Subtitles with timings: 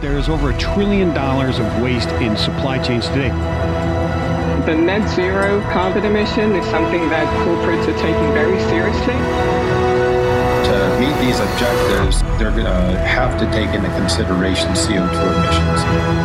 [0.00, 3.30] There's over a trillion dollars of waste in supply chains today.
[4.64, 9.14] The net zero carbon emission is something that corporates are taking very seriously.
[10.68, 16.18] To meet these objectives, they're going to have to take into consideration CO2 emissions.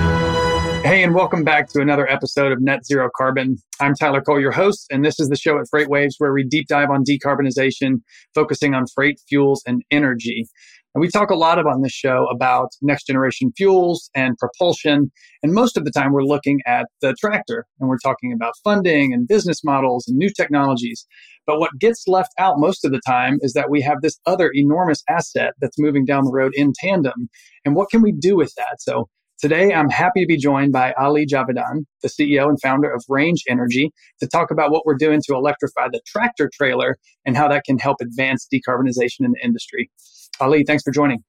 [0.86, 3.58] Hey, and welcome back to another episode of Net Zero Carbon.
[3.80, 6.68] I'm Tyler Cole, your host, and this is the show at FreightWaves where we deep
[6.68, 8.04] dive on decarbonization,
[8.36, 10.46] focusing on freight, fuels, and energy.
[10.94, 15.12] And we talk a lot about on this show about next generation fuels and propulsion.
[15.42, 19.11] And most of the time, we're looking at the tractor and we're talking about funding
[19.11, 21.07] and business models and new technologies.
[21.47, 24.52] But what gets left out most of the time is that we have this other
[24.54, 27.28] enormous asset that's moving down the road in tandem.
[27.66, 28.75] And what can we do with that?
[28.80, 33.03] So Today, I'm happy to be joined by Ali Javidan, the CEO and founder of
[33.09, 33.91] Range Energy,
[34.22, 37.78] to talk about what we're doing to electrify the tractor trailer and how that can
[37.78, 39.91] help advance decarbonization in the industry.
[40.39, 41.23] Ali, thanks for joining.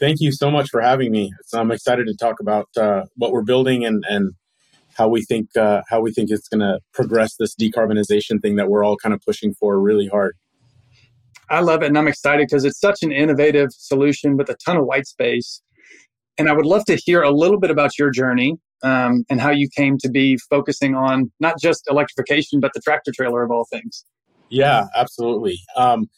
[0.00, 1.32] Thank you so much for having me.
[1.52, 4.32] I'm excited to talk about uh, what we're building and, and
[4.96, 8.68] how we think uh, how we think it's going to progress this decarbonization thing that
[8.68, 10.36] we're all kind of pushing for really hard.
[11.50, 14.76] I love it, and I'm excited because it's such an innovative solution with a ton
[14.76, 15.62] of white space.
[16.38, 19.50] And I would love to hear a little bit about your journey um, and how
[19.50, 23.66] you came to be focusing on not just electrification, but the tractor trailer of all
[23.70, 24.04] things.
[24.48, 25.58] Yeah, absolutely.
[25.76, 26.08] Um,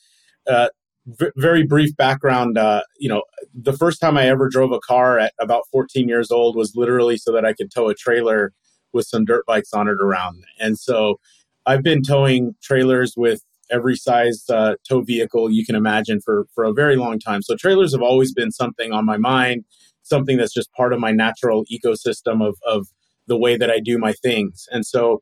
[0.47, 0.69] uh,
[1.07, 2.59] v- very brief background.
[2.59, 3.23] Uh, you know,
[3.55, 7.17] the first time I ever drove a car at about 14 years old was literally
[7.17, 8.53] so that I could tow a trailer
[8.93, 10.45] with some dirt bikes on it around.
[10.59, 11.19] And so
[11.67, 16.65] I've been towing trailers with every size uh, tow vehicle you can imagine for for
[16.65, 17.43] a very long time.
[17.43, 19.65] So trailers have always been something on my mind,
[20.03, 22.89] something that's just part of my natural ecosystem of of
[23.27, 24.69] the way that I do my things.
[24.71, 25.21] And so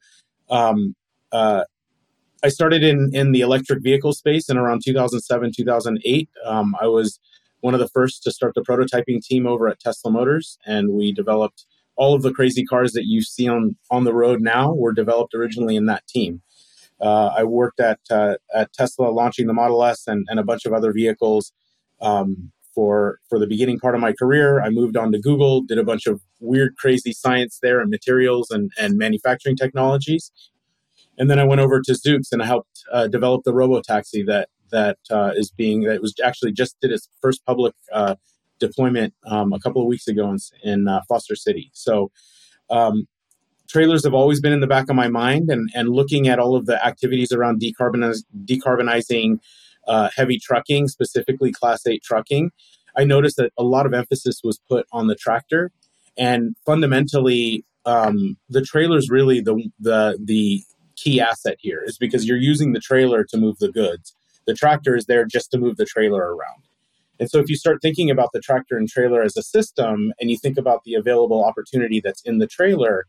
[0.51, 0.95] um,
[1.33, 1.65] uh,
[2.45, 6.28] I started in in the electric vehicle space in around 2007 2008.
[6.45, 7.19] Um, I was
[7.61, 11.11] one of the first to start the prototyping team over at Tesla Motors, and we
[11.11, 11.65] developed
[11.97, 15.33] all of the crazy cars that you see on on the road now were developed
[15.34, 16.42] originally in that team.
[17.00, 20.66] Uh, I worked at uh, at Tesla launching the Model S and, and a bunch
[20.66, 21.50] of other vehicles
[22.03, 24.61] um, for for the beginning part of my career.
[24.61, 28.50] I moved on to Google, did a bunch of weird, crazy science there and materials
[28.50, 30.31] and, and manufacturing technologies.
[31.19, 34.22] And then I went over to Zoox and I helped uh, develop the robo taxi
[34.25, 38.16] that that uh, is being that was actually just did its first public uh,
[38.58, 41.70] deployment um, a couple of weeks ago in, in uh, Foster City.
[41.72, 42.10] So
[42.70, 43.06] um,
[43.69, 46.56] trailers have always been in the back of my mind, and and looking at all
[46.56, 49.38] of the activities around decarboniz- decarbonizing
[49.86, 52.50] uh, heavy trucking, specifically Class Eight trucking.
[52.96, 55.70] I noticed that a lot of emphasis was put on the tractor,
[56.16, 60.62] and fundamentally, um, the trailer is really the the the
[60.97, 64.15] key asset here is because you're using the trailer to move the goods.
[64.47, 66.65] The tractor is there just to move the trailer around.
[67.21, 70.31] And so if you start thinking about the tractor and trailer as a system and
[70.31, 73.06] you think about the available opportunity that's in the trailer,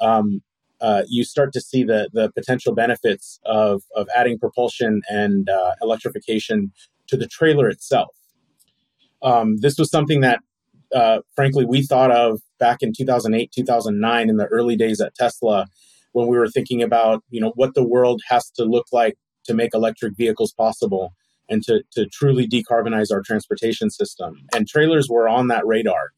[0.00, 0.42] um,
[0.80, 5.72] uh, you start to see the, the potential benefits of, of adding propulsion and uh,
[5.80, 6.72] electrification
[7.06, 8.14] to the trailer itself.
[9.22, 10.40] Um, this was something that,
[10.94, 15.66] uh, frankly, we thought of back in 2008, 2009, in the early days at Tesla
[16.14, 19.54] when we were thinking about you know what the world has to look like to
[19.54, 21.12] make electric vehicles possible
[21.48, 24.46] and to, to truly decarbonize our transportation system.
[24.54, 26.12] And trailers were on that radar.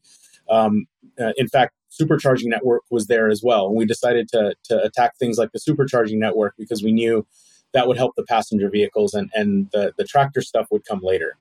[0.49, 0.85] Um,
[1.19, 3.67] uh, in fact, supercharging network was there as well.
[3.67, 7.27] And we decided to, to attack things like the supercharging network because we knew
[7.73, 11.37] that would help the passenger vehicles and, and the, the tractor stuff would come later.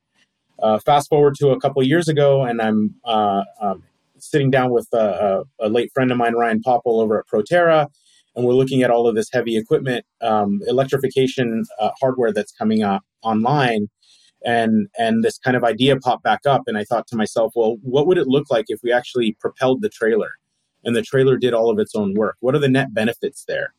[0.58, 3.82] Uh, fast forward to a couple years ago, and I'm uh, um,
[4.18, 7.88] sitting down with a, a, a, late friend of mine, Ryan Popple, over at Proterra,
[8.36, 12.82] and we're looking at all of this heavy equipment, um, electrification uh, hardware that's coming
[12.82, 13.88] up online,
[14.44, 17.78] and and this kind of idea popped back up, and I thought to myself, well,
[17.82, 20.32] what would it look like if we actually propelled the trailer,
[20.84, 22.36] and the trailer did all of its own work?
[22.40, 23.72] What are the net benefits there?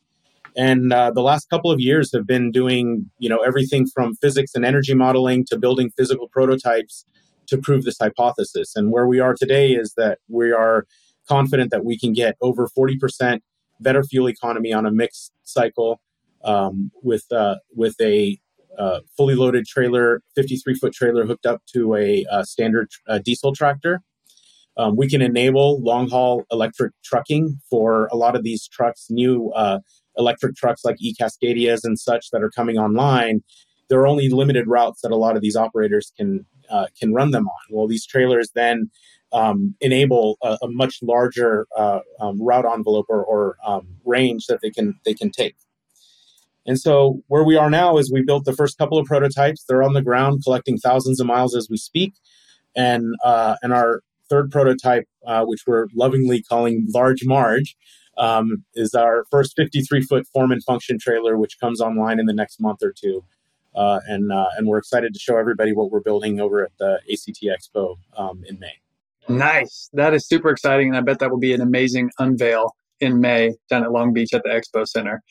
[0.56, 4.56] And uh, the last couple of years have been doing, you know, everything from physics
[4.56, 7.06] and energy modeling to building physical prototypes
[7.48, 8.76] to prove this hypothesis.
[8.76, 10.88] And where we are today is that we are
[11.30, 13.42] confident that we can get over 40%
[13.80, 16.02] better fuel economy on a mixed cycle
[16.44, 18.40] um, with uh, with a
[18.78, 23.54] uh, fully loaded trailer, 53 foot trailer hooked up to a, a standard uh, diesel
[23.54, 24.02] tractor.
[24.78, 29.50] Um, we can enable long haul electric trucking for a lot of these trucks, new
[29.56, 29.80] uh,
[30.18, 33.42] electric trucks like e Cascadias and such that are coming online.
[33.90, 37.32] There are only limited routes that a lot of these operators can uh, can run
[37.32, 37.62] them on.
[37.70, 38.90] Well, these trailers then
[39.32, 44.62] um, enable a, a, much larger uh, um, route envelope or, or um, range that
[44.62, 45.56] they can they can take.
[46.66, 49.64] And so where we are now is we built the first couple of prototypes.
[49.64, 52.14] They're on the ground collecting thousands of miles as we speak,
[52.76, 57.76] and uh, and our third prototype, uh, which we're lovingly calling Large Marge,
[58.18, 62.34] um, is our first 53 foot form and function trailer, which comes online in the
[62.34, 63.24] next month or two.
[63.78, 67.00] Uh, and uh, and we're excited to show everybody what we're building over at the
[67.12, 68.74] ACT Expo um, in May.
[69.30, 73.22] Nice, that is super exciting, and I bet that will be an amazing unveil in
[73.22, 75.22] May down at Long Beach at the Expo Center.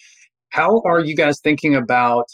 [0.51, 2.27] How are you guys thinking about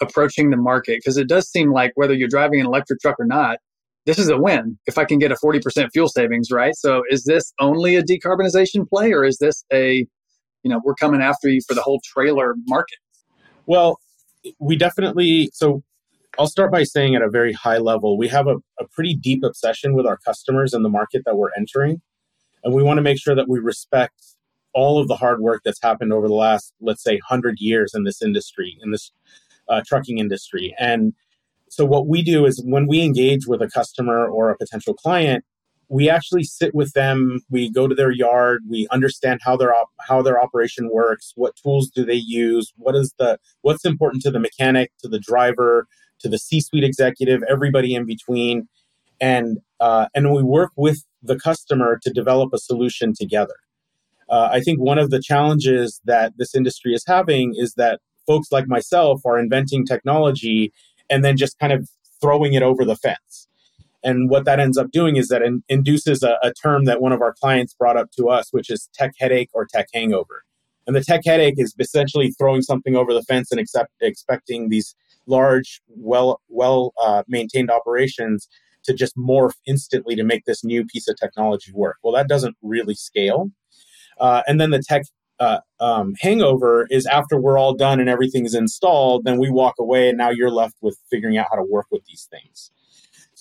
[0.00, 0.98] approaching the market?
[0.98, 3.58] Because it does seem like whether you're driving an electric truck or not,
[4.04, 6.74] this is a win if I can get a 40% fuel savings, right?
[6.74, 10.06] So is this only a decarbonization play or is this a,
[10.64, 12.98] you know, we're coming after you for the whole trailer market?
[13.66, 14.00] Well,
[14.58, 15.82] we definitely, so
[16.38, 19.42] I'll start by saying at a very high level, we have a, a pretty deep
[19.44, 22.00] obsession with our customers and the market that we're entering.
[22.64, 24.22] And we want to make sure that we respect
[24.74, 28.04] all of the hard work that's happened over the last, let's say, 100 years in
[28.04, 29.12] this industry, in this
[29.68, 30.74] uh, trucking industry.
[30.78, 31.12] And
[31.68, 35.44] so, what we do is when we engage with a customer or a potential client,
[35.92, 37.40] we actually sit with them.
[37.50, 38.62] We go to their yard.
[38.66, 41.32] We understand how their op- how their operation works.
[41.36, 42.72] What tools do they use?
[42.76, 45.86] What is the what's important to the mechanic, to the driver,
[46.20, 48.68] to the C-suite executive, everybody in between,
[49.20, 53.56] and uh, and we work with the customer to develop a solution together.
[54.30, 58.50] Uh, I think one of the challenges that this industry is having is that folks
[58.50, 60.72] like myself are inventing technology
[61.10, 61.86] and then just kind of
[62.22, 63.41] throwing it over the fence.
[64.04, 67.12] And what that ends up doing is that it induces a, a term that one
[67.12, 70.42] of our clients brought up to us, which is tech headache or tech hangover.
[70.86, 74.96] And the tech headache is essentially throwing something over the fence and accept, expecting these
[75.26, 78.48] large, well well uh, maintained operations
[78.84, 81.98] to just morph instantly to make this new piece of technology work.
[82.02, 83.50] Well, that doesn't really scale.
[84.18, 85.02] Uh, and then the tech
[85.38, 90.08] uh, um, hangover is after we're all done and everything's installed, then we walk away
[90.08, 92.70] and now you're left with figuring out how to work with these things.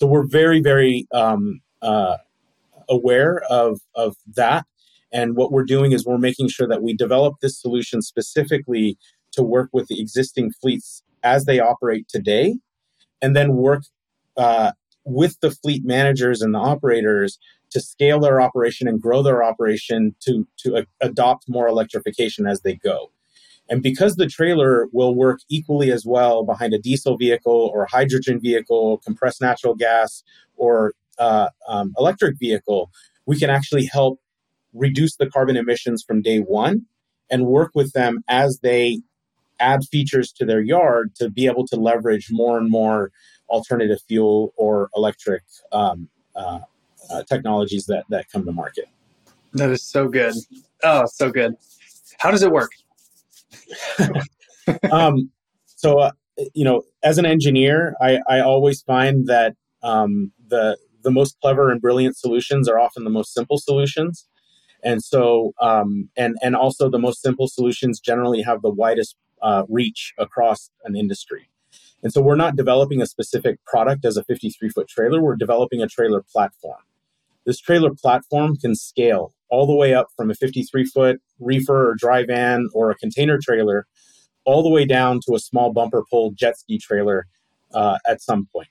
[0.02, 2.18] So we're very, very um, uh,
[2.90, 4.66] aware of, of that.
[5.14, 8.98] And what we're doing is we're making sure that we develop this solution specifically
[9.34, 12.56] to work with the existing fleets as they operate today,
[13.22, 13.84] and then work
[14.38, 14.72] uh,
[15.06, 17.38] with the fleet managers and the operators
[17.70, 22.62] to scale their operation and grow their operation to, to a- adopt more electrification as
[22.62, 23.12] they go.
[23.72, 28.40] And because the trailer will work equally as well behind a diesel vehicle or hydrogen
[28.40, 30.24] vehicle, compressed natural gas,
[30.58, 32.92] or uh, um, electric vehicle,
[33.26, 34.20] we can actually help
[34.74, 36.86] reduce the carbon emissions from day one
[37.30, 39.00] and work with them as they
[39.62, 43.10] add features to their yard to be able to leverage more and more
[43.48, 46.60] alternative fuel or electric um, uh,
[47.10, 48.86] uh, technologies that that come to market.
[49.54, 50.34] That is so good.
[50.84, 51.56] Oh, so good.
[52.20, 52.72] How does it work?
[54.92, 55.30] um,
[55.66, 56.12] so, uh,
[56.54, 61.72] you know, as an engineer, I, I always find that um, the the most clever
[61.72, 64.28] and brilliant solutions are often the most simple solutions,
[64.84, 69.64] and so um, and and also the most simple solutions generally have the widest uh,
[69.68, 71.50] reach across an industry.
[72.04, 75.82] And so we're not developing a specific product as a 53 foot trailer, we're developing
[75.82, 76.82] a trailer platform.
[77.52, 81.96] This trailer platform can scale all the way up from a 53 foot reefer or
[81.96, 83.88] dry van or a container trailer,
[84.46, 87.28] all the way down to a small bumper pull jet ski trailer
[87.74, 88.70] uh, at some point.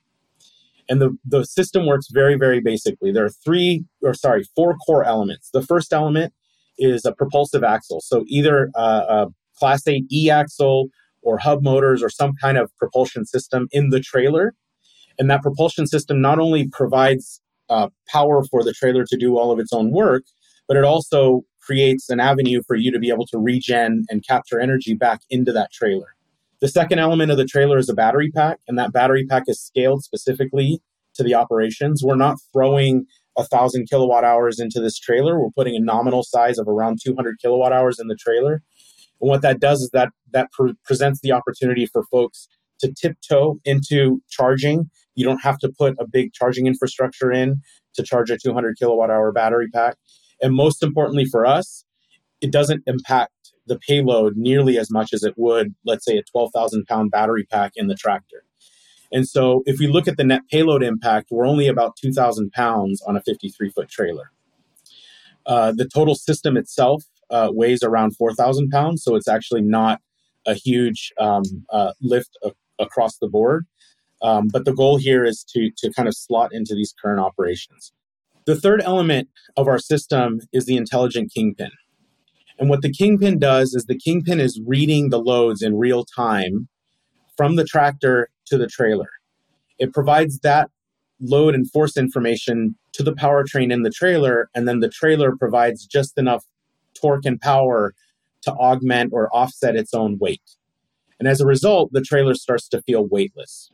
[0.89, 3.11] And the, the system works very, very basically.
[3.11, 5.51] There are three, or sorry, four core elements.
[5.53, 6.33] The first element
[6.79, 8.01] is a propulsive axle.
[8.01, 9.27] So either uh, a
[9.59, 10.87] Class 8 e axle
[11.21, 14.55] or hub motors or some kind of propulsion system in the trailer.
[15.19, 19.51] And that propulsion system not only provides uh, power for the trailer to do all
[19.51, 20.23] of its own work,
[20.67, 24.59] but it also creates an avenue for you to be able to regen and capture
[24.59, 26.15] energy back into that trailer.
[26.59, 29.59] The second element of the trailer is a battery pack, and that battery pack is
[29.59, 30.81] scaled specifically
[31.15, 32.03] to the operations.
[32.03, 33.05] We're not throwing
[33.37, 35.39] a thousand kilowatt hours into this trailer.
[35.39, 38.61] We're putting a nominal size of around 200 kilowatt hours in the trailer.
[39.21, 42.47] And what that does is that that pre- presents the opportunity for folks
[42.79, 44.89] to tiptoe into charging.
[45.15, 47.61] You don't have to put a big charging infrastructure in
[47.95, 49.97] to charge a 200 kilowatt hour battery pack.
[50.41, 51.85] And most importantly for us,
[52.41, 53.33] it doesn't impact
[53.67, 57.73] the payload nearly as much as it would, let's say, a 12,000 pound battery pack
[57.75, 58.43] in the tractor.
[59.11, 63.01] And so if we look at the net payload impact, we're only about 2,000 pounds
[63.05, 64.31] on a 53 foot trailer.
[65.45, 69.99] Uh, the total system itself uh, weighs around 4,000 pounds, so it's actually not
[70.45, 73.65] a huge um, uh, lift a- across the board.
[74.21, 77.91] Um, but the goal here is to, to kind of slot into these current operations.
[78.45, 81.71] The third element of our system is the intelligent kingpin.
[82.59, 86.67] And what the kingpin does is the kingpin is reading the loads in real time
[87.35, 89.09] from the tractor to the trailer.
[89.79, 90.69] It provides that
[91.19, 95.85] load and force information to the powertrain in the trailer, and then the trailer provides
[95.85, 96.45] just enough
[96.99, 97.93] torque and power
[98.43, 100.41] to augment or offset its own weight.
[101.19, 103.71] And as a result, the trailer starts to feel weightless.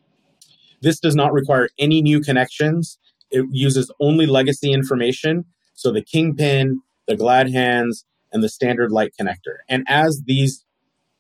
[0.82, 2.98] This does not require any new connections.
[3.32, 5.46] It uses only legacy information.
[5.74, 9.58] So the kingpin, the glad hands, and the standard light connector.
[9.70, 10.66] And as these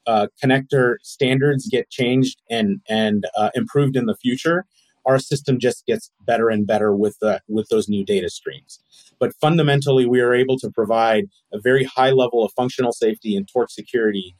[0.05, 4.65] uh, connector standards get changed and and uh, improved in the future,
[5.05, 8.79] our system just gets better and better with the with those new data streams.
[9.19, 13.47] But fundamentally, we are able to provide a very high level of functional safety and
[13.47, 14.35] torque security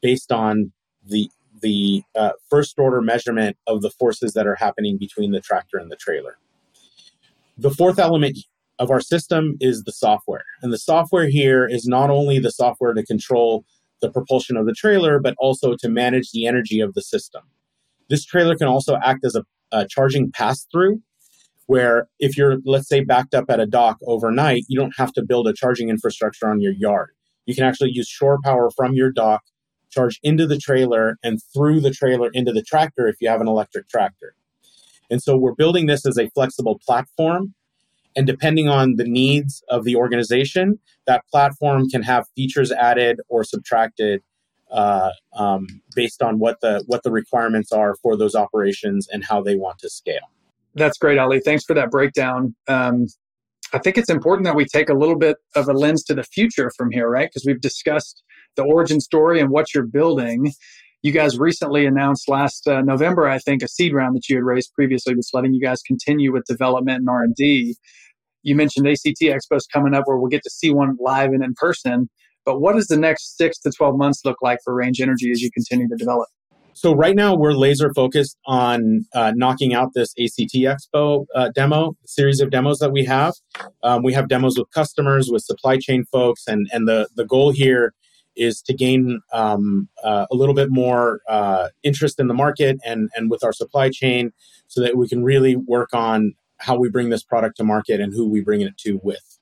[0.00, 0.72] based on
[1.04, 1.28] the
[1.62, 5.90] the uh, first order measurement of the forces that are happening between the tractor and
[5.90, 6.36] the trailer.
[7.56, 8.38] The fourth element
[8.78, 10.44] of our system is the software.
[10.62, 13.64] And the software here is not only the software to control
[14.00, 17.42] the propulsion of the trailer, but also to manage the energy of the system.
[18.10, 21.00] This trailer can also act as a, a charging pass through,
[21.66, 25.22] where if you're, let's say, backed up at a dock overnight, you don't have to
[25.22, 27.10] build a charging infrastructure on your yard.
[27.46, 29.42] You can actually use shore power from your dock
[29.92, 33.48] charge into the trailer and through the trailer into the tractor if you have an
[33.48, 34.34] electric tractor.
[35.10, 37.54] And so we're building this as a flexible platform.
[38.14, 43.42] And depending on the needs of the organization, that platform can have features added or
[43.42, 44.22] subtracted
[44.70, 49.42] uh, um, based on what the what the requirements are for those operations and how
[49.42, 50.30] they want to scale.
[50.74, 51.40] That's great, Ali.
[51.40, 52.54] Thanks for that breakdown.
[52.68, 53.06] Um,
[53.74, 56.22] I think it's important that we take a little bit of a lens to the
[56.22, 57.28] future from here, right?
[57.28, 58.22] Because we've discussed
[58.56, 60.52] the origin story and what you're building.
[61.02, 64.44] You guys recently announced last uh, November, I think, a seed round that you had
[64.44, 67.74] raised previously that's letting you guys continue with development and R&D.
[68.44, 71.54] You mentioned ACT Expo's coming up where we'll get to see one live and in
[71.54, 72.08] person.
[72.44, 75.40] But what does the next six to 12 months look like for Range Energy as
[75.40, 76.28] you continue to develop?
[76.74, 81.94] So right now we're laser focused on uh, knocking out this ACT Expo uh, demo
[82.06, 83.34] series of demos that we have.
[83.82, 87.50] Um, we have demos with customers, with supply chain folks, and and the the goal
[87.50, 87.92] here
[88.36, 93.10] is to gain um, uh, a little bit more uh, interest in the market and,
[93.14, 94.32] and with our supply chain
[94.68, 98.12] so that we can really work on how we bring this product to market and
[98.14, 99.38] who we bring it to with.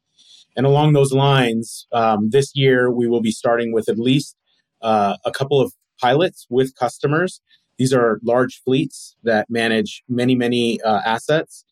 [0.56, 4.36] And along those lines, um, this year we will be starting with at least
[4.82, 7.40] uh, a couple of pilots with customers.
[7.78, 11.64] These are large fleets that manage many, many uh, assets.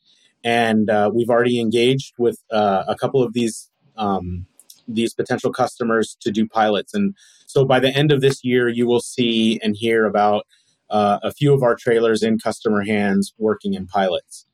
[0.44, 4.46] And uh, we've already engaged with uh, a couple of these um,
[4.88, 6.94] these potential customers to do pilots.
[6.94, 7.14] And
[7.46, 10.46] so by the end of this year, you will see and hear about
[10.90, 14.46] uh, a few of our trailers in customer hands working in pilots.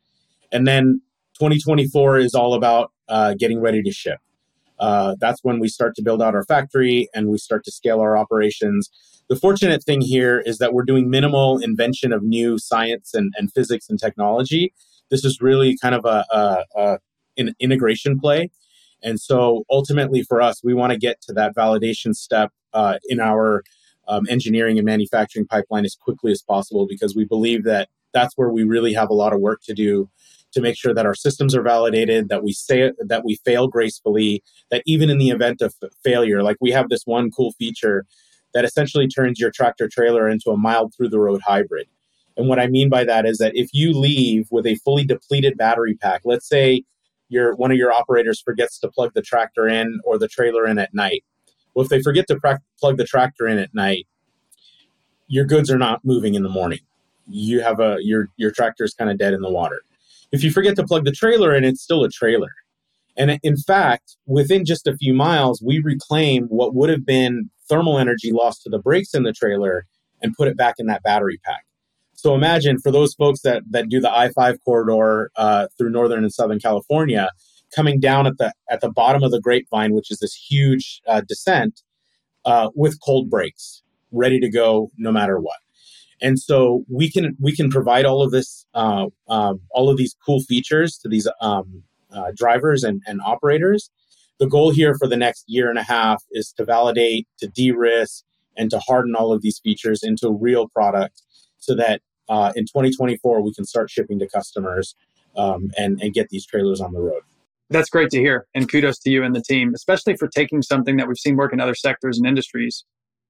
[0.53, 1.01] And then
[1.39, 4.19] 2024 is all about uh, getting ready to ship.
[4.79, 8.01] Uh, that's when we start to build out our factory and we start to scale
[8.01, 8.91] our operations.
[9.29, 13.53] The fortunate thing here is that we're doing minimal invention of new science and, and
[13.53, 14.75] physics and technology.
[15.11, 16.99] This is really kind of a, a, a
[17.37, 18.51] an integration play
[19.05, 23.21] and so ultimately for us, we want to get to that validation step uh, in
[23.21, 23.63] our
[24.09, 28.51] um, engineering and manufacturing pipeline as quickly as possible because we believe that that's where
[28.51, 30.09] we really have a lot of work to do
[30.53, 34.43] to make sure that our systems are validated, that we say that we fail gracefully,
[34.71, 38.07] that even in the event of failure, like we have this one cool feature
[38.55, 41.89] that essentially turns your tractor trailer into a mild through the road hybrid.
[42.37, 45.57] And what I mean by that is that if you leave with a fully depleted
[45.57, 46.85] battery pack, let's say
[47.29, 50.79] your one of your operators forgets to plug the tractor in or the trailer in
[50.79, 51.25] at night.
[51.75, 54.07] Well, if they forget to plug the tractor in at night,
[55.27, 56.81] your goods are not moving in the morning.
[57.27, 59.81] You have a your your tractor is kind of dead in the water.
[60.33, 62.51] If you forget to plug the trailer in, it's still a trailer.
[63.17, 67.99] And in fact, within just a few miles, we reclaim what would have been thermal
[67.99, 69.87] energy lost to the brakes in the trailer
[70.21, 71.65] and put it back in that battery pack.
[72.25, 76.25] So imagine for those folks that that do the I five corridor uh, through northern
[76.25, 77.29] and southern California,
[77.77, 81.21] coming down at the at the bottom of the Grapevine, which is this huge uh,
[81.21, 81.83] descent,
[82.47, 85.59] uh, with cold brakes, ready to go no matter what.
[86.23, 90.17] And so we can we can provide all of this uh, um, all of these
[90.25, 93.91] cool features to these um, uh, drivers and, and operators.
[94.39, 98.25] The goal here for the next year and a half is to validate, to de-risk,
[98.57, 101.21] and to harden all of these features into a real product
[101.59, 104.95] so that uh, in 2024 we can start shipping to customers
[105.37, 107.23] um, and, and get these trailers on the road.
[107.71, 108.47] That's great to hear.
[108.55, 111.53] And kudos to you and the team, especially for taking something that we've seen work
[111.53, 112.85] in other sectors and industries.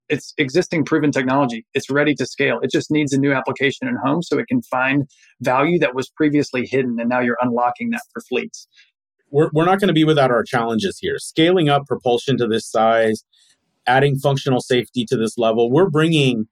[0.08, 1.64] It's existing proven technology.
[1.72, 2.60] It's ready to scale.
[2.60, 5.08] It just needs a new application in home so it can find
[5.40, 7.00] value that was previously hidden.
[7.00, 8.68] And now you're unlocking that for fleets.
[9.30, 11.18] We're, we're not going to be without our challenges here.
[11.18, 13.24] Scaling up propulsion to this size,
[13.86, 16.48] adding functional safety to this level, we're bringing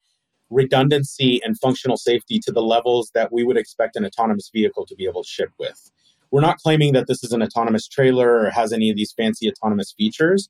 [0.53, 4.95] redundancy and functional safety to the levels that we would expect an autonomous vehicle to
[4.95, 5.91] be able to ship with.
[6.31, 9.51] We're not claiming that this is an autonomous trailer or has any of these fancy
[9.51, 10.49] autonomous features,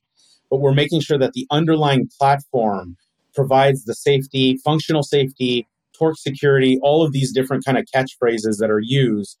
[0.49, 2.97] but we're making sure that the underlying platform
[3.33, 5.67] provides the safety, functional safety,
[5.97, 9.37] torque security, all of these different kind of catchphrases that are used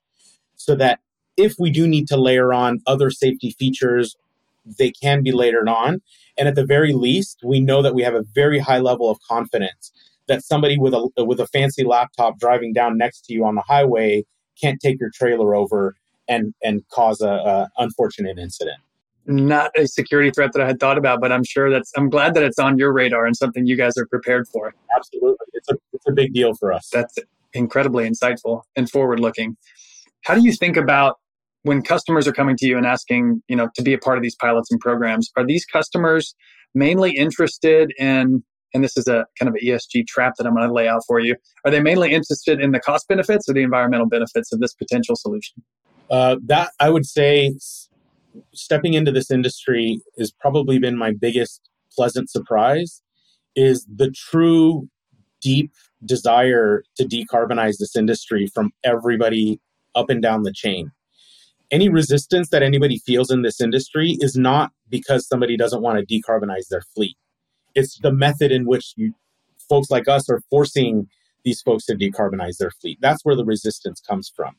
[0.55, 0.99] so that
[1.37, 4.15] if we do need to layer on other safety features,
[4.77, 6.01] they can be layered on.
[6.37, 9.17] And at the very least, we know that we have a very high level of
[9.29, 9.91] confidence
[10.27, 13.63] that somebody with a with a fancy laptop driving down next to you on the
[13.67, 14.23] highway
[14.59, 15.95] can't take your trailer over
[16.27, 18.79] and and cause a, a unfortunate incident
[19.25, 22.33] not a security threat that I had thought about, but I'm sure that's, I'm glad
[22.33, 24.73] that it's on your radar and something you guys are prepared for.
[24.95, 25.45] Absolutely.
[25.53, 26.89] It's a, it's a big deal for us.
[26.91, 27.17] That's
[27.53, 29.55] incredibly insightful and forward looking.
[30.25, 31.19] How do you think about
[31.63, 34.23] when customers are coming to you and asking, you know, to be a part of
[34.23, 35.31] these pilots and programs?
[35.37, 36.35] Are these customers
[36.75, 40.67] mainly interested in, and this is a kind of an ESG trap that I'm going
[40.67, 41.35] to lay out for you.
[41.65, 45.15] Are they mainly interested in the cost benefits or the environmental benefits of this potential
[45.15, 45.63] solution?
[46.09, 47.55] Uh, that I would say
[48.53, 53.01] stepping into this industry has probably been my biggest pleasant surprise
[53.55, 54.89] is the true
[55.41, 55.71] deep
[56.05, 59.59] desire to decarbonize this industry from everybody
[59.95, 60.91] up and down the chain.
[61.71, 66.05] Any resistance that anybody feels in this industry is not because somebody doesn't want to
[66.05, 67.15] decarbonize their fleet.
[67.75, 69.13] It's the method in which you,
[69.69, 71.07] folks like us are forcing
[71.43, 72.99] these folks to decarbonize their fleet.
[73.01, 74.55] That's where the resistance comes from.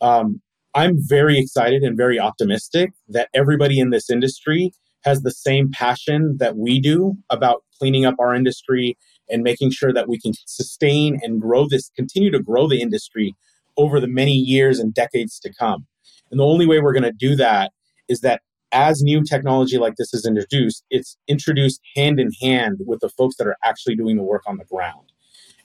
[0.00, 0.40] Um,
[0.74, 4.72] I'm very excited and very optimistic that everybody in this industry
[5.04, 8.98] has the same passion that we do about cleaning up our industry
[9.30, 13.34] and making sure that we can sustain and grow this, continue to grow the industry
[13.76, 15.86] over the many years and decades to come.
[16.30, 17.72] And the only way we're going to do that
[18.08, 23.00] is that as new technology like this is introduced, it's introduced hand in hand with
[23.00, 25.12] the folks that are actually doing the work on the ground.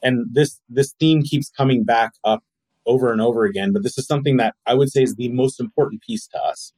[0.01, 2.43] And this this theme keeps coming back up
[2.85, 3.71] over and over again.
[3.71, 6.73] But this is something that I would say is the most important piece to us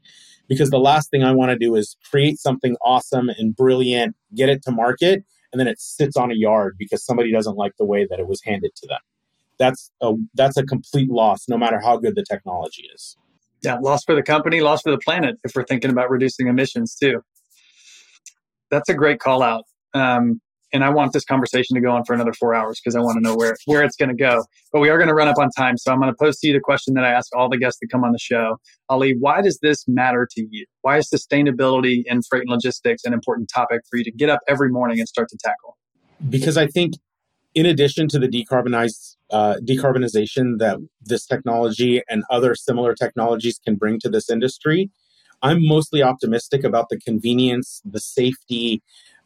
[0.47, 4.49] because the last thing I want to do is create something awesome and brilliant, get
[4.49, 7.85] it to market, and then it sits on a yard because somebody doesn't like the
[7.85, 8.99] way that it was handed to them.
[9.57, 13.15] That's a that's a complete loss, no matter how good the technology is.
[13.63, 15.37] Yeah, loss for the company, loss for the planet.
[15.43, 17.21] If we're thinking about reducing emissions too,
[18.69, 19.63] that's a great call out.
[19.93, 20.41] Um,
[20.73, 23.17] and I want this conversation to go on for another four hours because I want
[23.17, 24.43] to know where where it's going to go.
[24.73, 26.47] But we are going to run up on time, so I'm going to pose to
[26.47, 28.57] you the question that I ask all the guests that come on the show.
[28.89, 30.65] Ali, why does this matter to you?
[30.81, 34.41] Why is sustainability in freight and logistics an important topic for you to get up
[34.49, 35.77] every morning and start to tackle?
[36.29, 36.95] Because I think,
[37.53, 43.75] in addition to the decarbonized uh, decarbonization that this technology and other similar technologies can
[43.75, 44.89] bring to this industry,
[45.41, 48.81] I'm mostly optimistic about the convenience, the safety,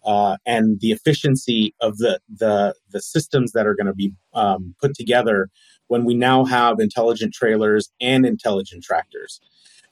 [0.05, 4.75] uh, and the efficiency of the the, the systems that are going to be um,
[4.81, 5.49] put together
[5.87, 9.41] when we now have intelligent trailers and intelligent tractors.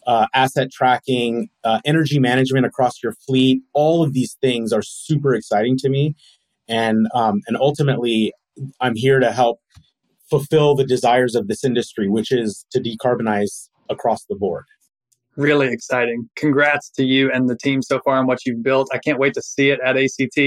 [0.06, 5.36] Uh, asset tracking, uh, energy management across your fleet, all of these things are super
[5.36, 6.15] exciting to me,
[6.70, 8.34] and um, and ultimately,
[8.80, 9.60] I'm here to help
[10.29, 14.65] fulfill the desires of this industry, which is to decarbonize across the board
[15.37, 16.29] really exciting.
[16.35, 18.89] Congrats to you and the team so far on what you've built.
[18.91, 20.37] I can't wait to see it at ACT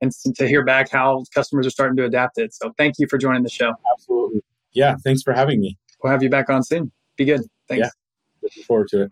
[0.00, 2.52] and to hear back how customers are starting to adapt it.
[2.54, 3.72] So thank you for joining the show.
[3.92, 4.42] Absolutely.
[4.72, 4.96] Yeah.
[5.04, 5.76] Thanks for having me.
[6.02, 6.90] We'll have you back on soon.
[7.16, 7.42] Be good.
[7.68, 7.86] Thanks.
[7.86, 7.90] Yeah.
[8.42, 9.10] Looking forward to it.